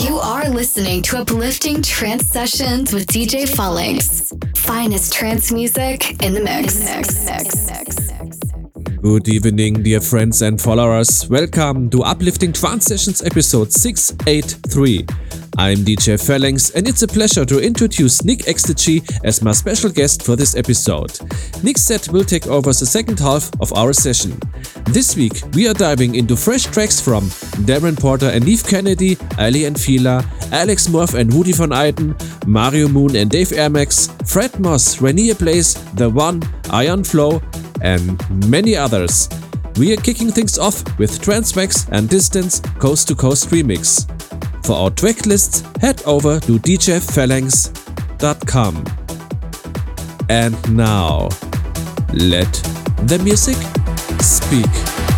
[0.00, 4.32] You are listening to uplifting trance sessions with DJ Phalanx.
[4.56, 6.80] Finest trance music in the mix
[9.02, 11.28] Good evening, dear friends and followers.
[11.28, 15.06] Welcome to Uplifting Trance Sessions episode 683.
[15.60, 20.34] I'm DJ Phalanx and it's a pleasure to introduce NickXTG as my special guest for
[20.34, 21.12] this episode.
[21.62, 24.40] Nick's set will take over the second half of our session.
[24.86, 27.24] This week we are diving into fresh tracks from
[27.68, 31.20] Darren Porter and Neev Kennedy, Aly and Fila, Alex M.O.R.P.H.
[31.20, 32.16] and Woody van Eyden,
[32.46, 36.40] Mario Moon and Dave AirmaX, Fredd Moz, Rene Ablaze, Th3 One,
[36.72, 37.42] Aion Flow,
[37.82, 38.16] and
[38.48, 39.28] many others.
[39.76, 44.06] We are kicking things off with Trance Wax and Distance Coast 2 Coast remix.
[44.62, 48.84] For our track lists, head over to djphalanx.com.
[50.28, 51.28] And now,
[52.12, 52.52] let
[53.06, 53.56] the music
[54.20, 55.09] speak.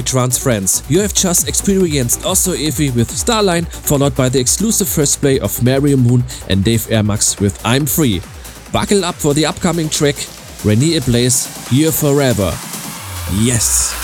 [0.00, 5.20] Trance friends, you have just experienced Ozo Effy with Starline, followed by the exclusive first
[5.20, 8.22] play of Mario Moon and Dave AirmaX with I'm Free.
[8.72, 10.16] Buckle up for the upcoming track,
[10.64, 12.56] Rene Ablaze, Here Forever.
[13.34, 14.01] Yes!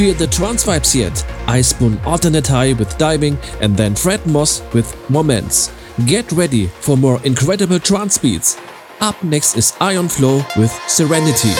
[0.00, 1.26] Feel the trance vibes yet?
[1.46, 5.70] I spoon Alternate High with diving and then Fredd Moz with Moments.
[6.06, 8.58] Get ready for more incredible trance beats.
[9.02, 11.52] Up next is Aion Flow with Serenity.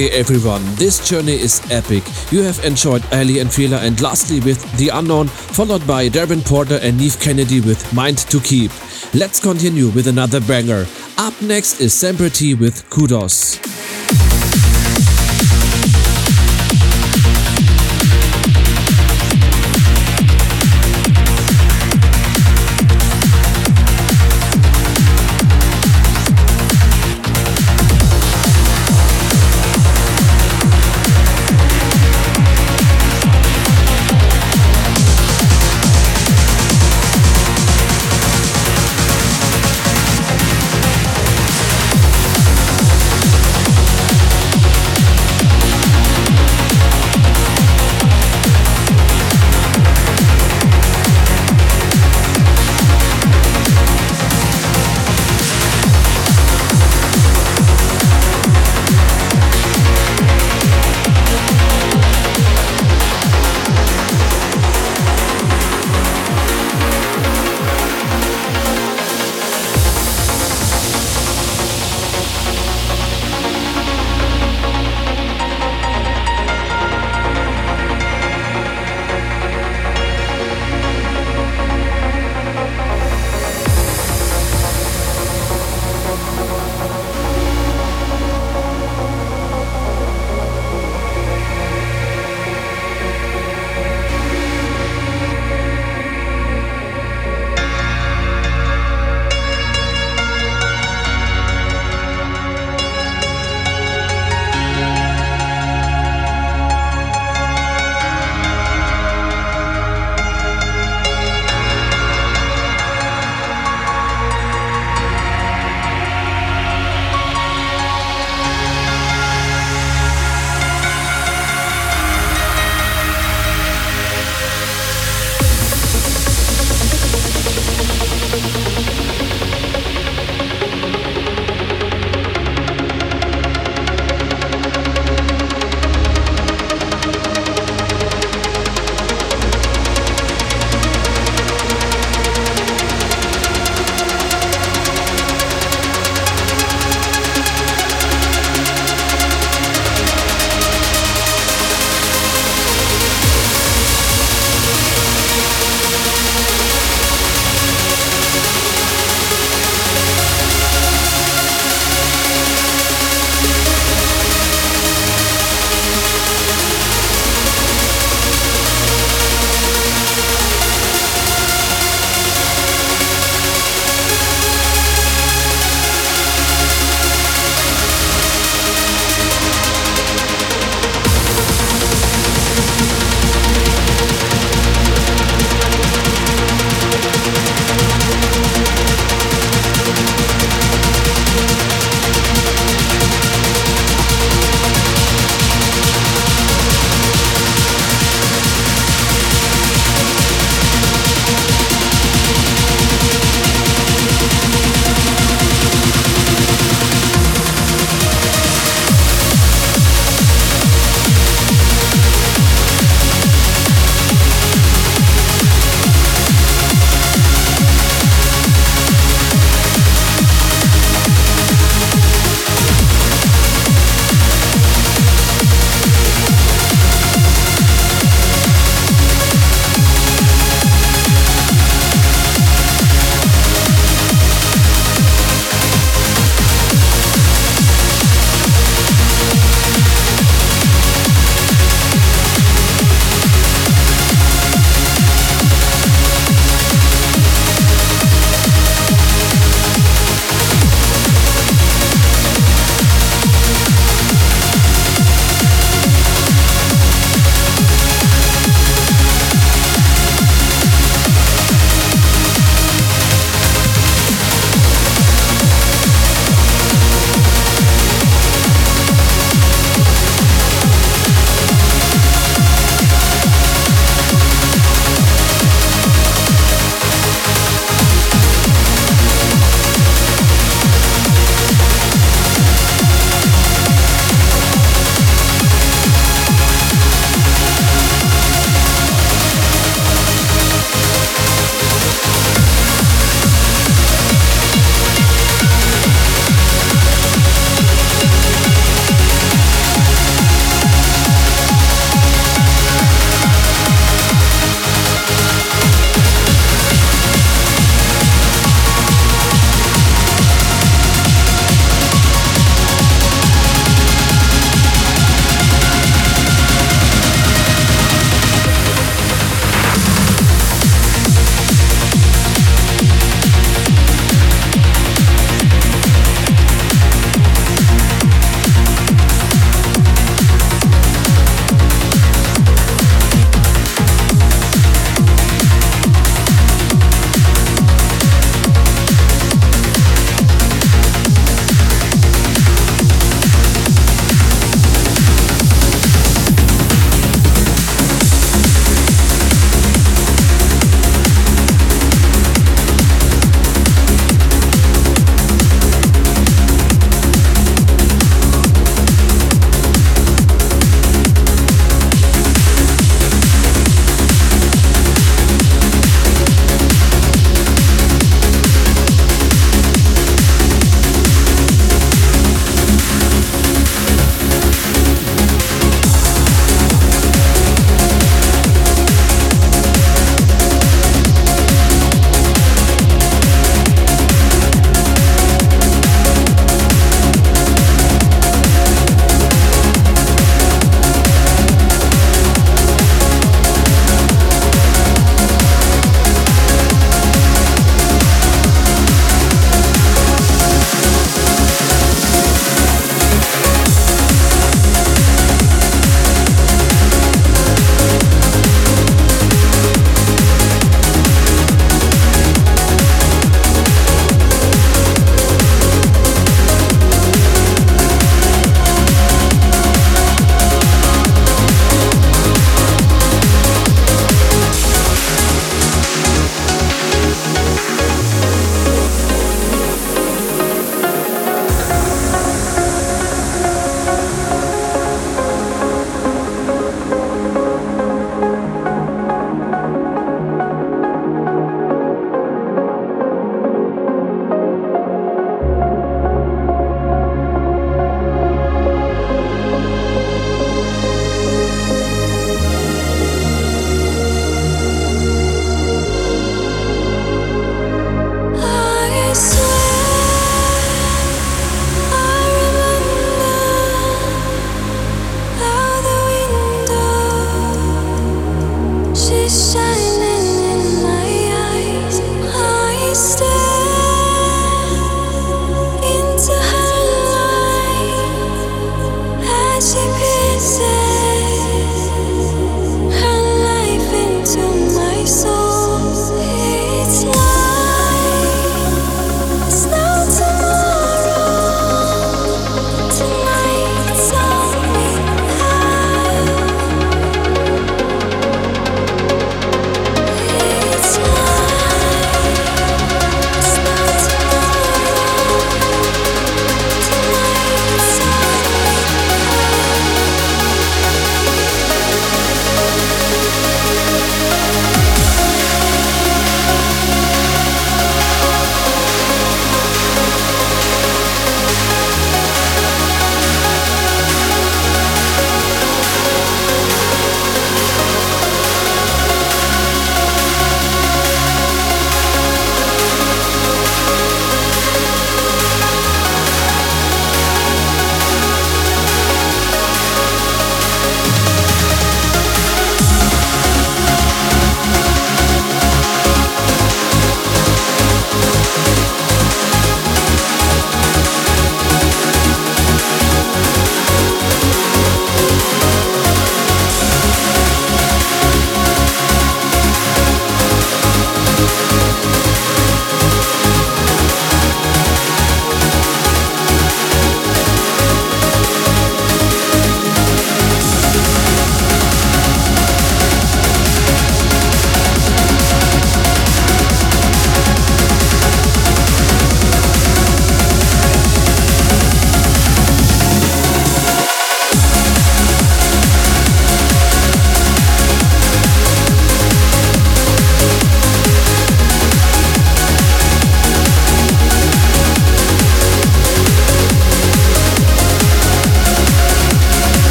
[0.00, 2.02] Okay, everyone, this journey is epic.
[2.32, 6.78] You have enjoyed Aly and Fila, and lastly with The Unknown, followed by Darren Porter
[6.80, 8.70] and Neev Kennedy with Mind to Keep.
[9.12, 10.86] Let's continue with another banger.
[11.18, 13.69] Up next is Semper with Kudos.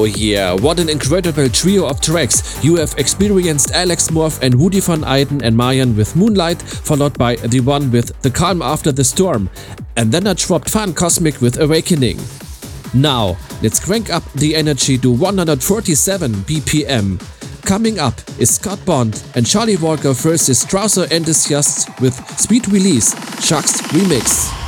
[0.00, 2.64] Oh yeah, what an incredible trio of tracks.
[2.64, 7.36] You have experienced Alex M.O.R.P.H and Woody van Eyden and Mayan with Moonlight, followed by
[7.36, 9.50] Th3 One with The Calm After the Storm.
[9.98, 12.18] And then I dropped Fun Cosmic with Awakening.
[12.94, 17.20] Now, let's crank up the energy to 147 BPM.
[17.66, 23.12] Coming up is Scott Bond and Charlie Walker versus Trouser Enthusiasts with Speed Release,
[23.46, 24.59] Chuck's Remix.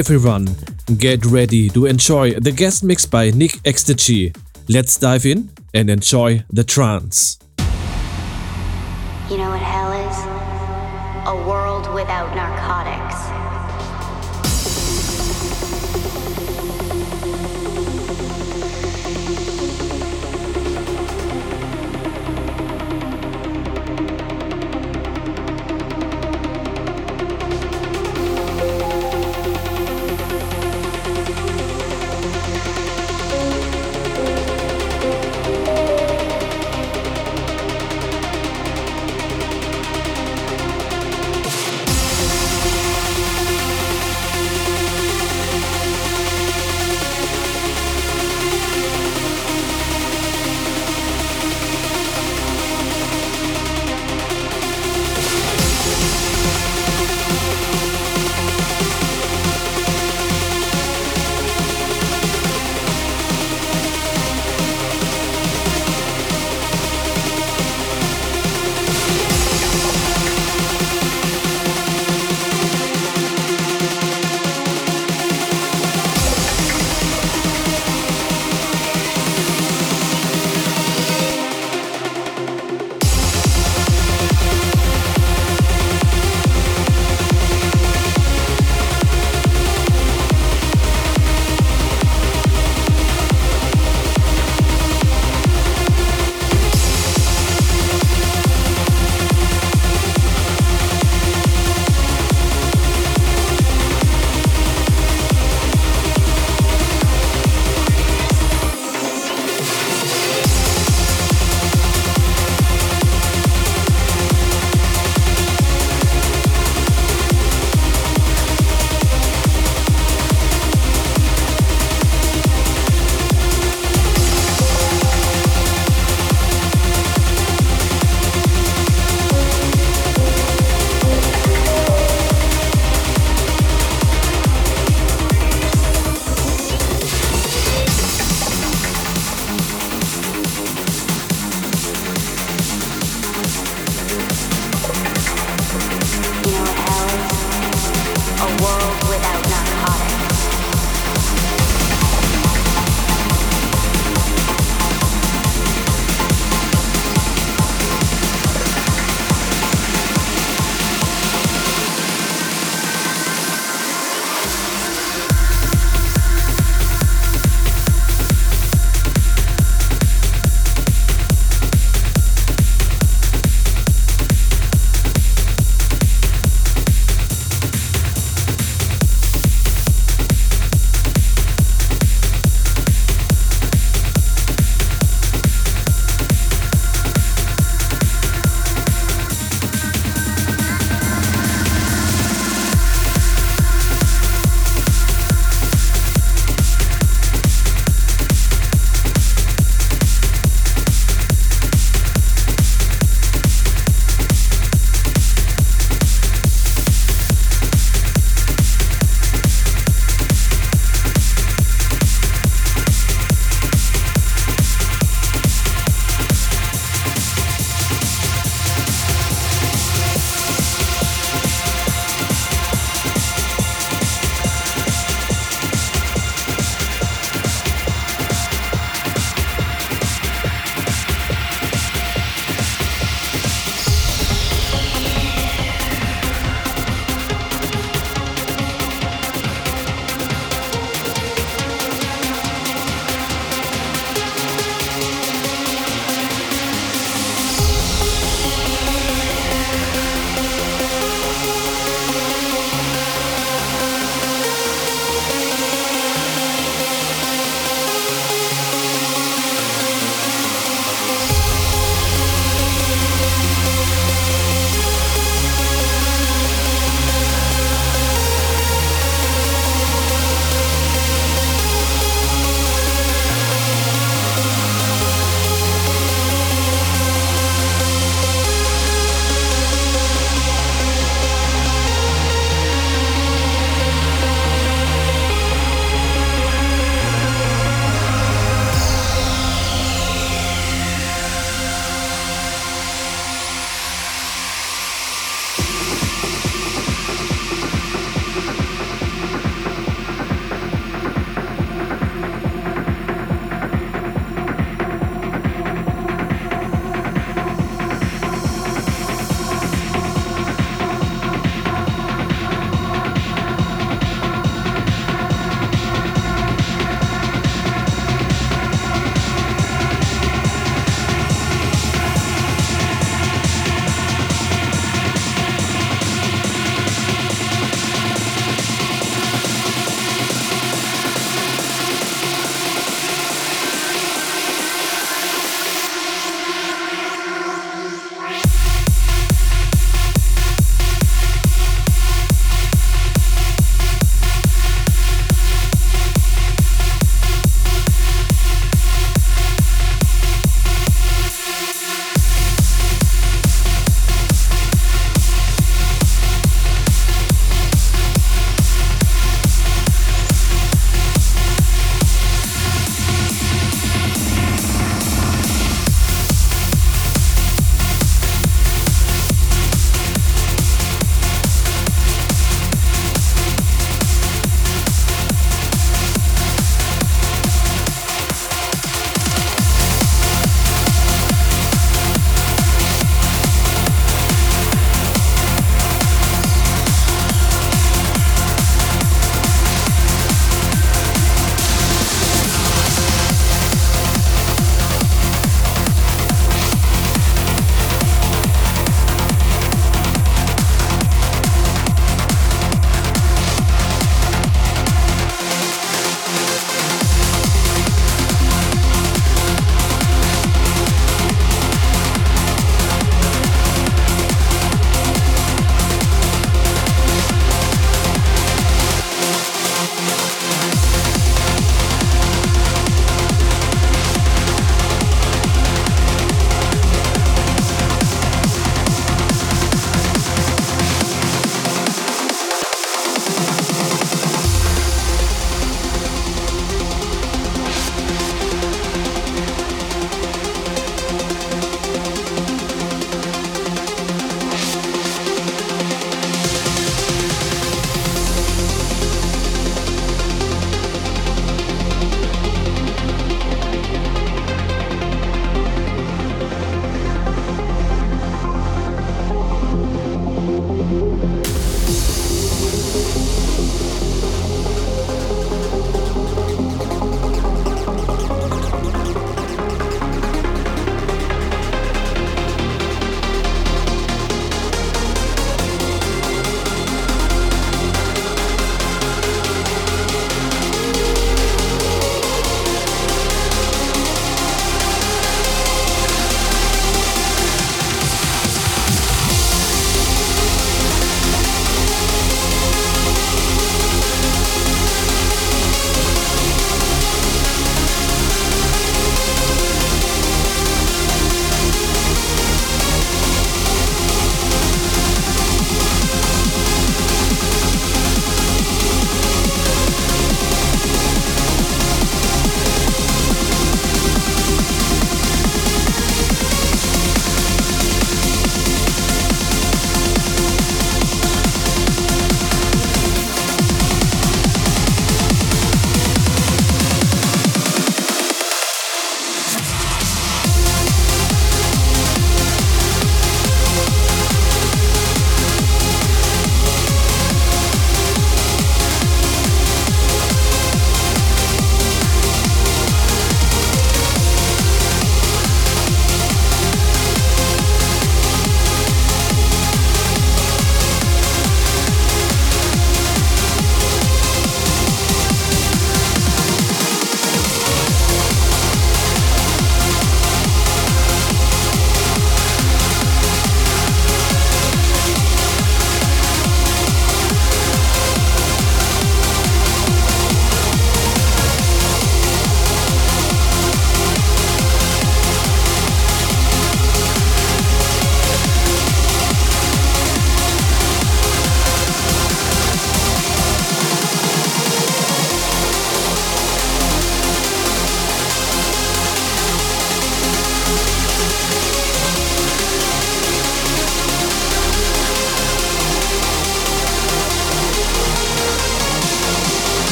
[0.00, 0.48] Everyone,
[0.96, 4.34] get ready to enjoy the guest mix by Nick XTG.
[4.66, 7.39] Let's dive in and enjoy the trance.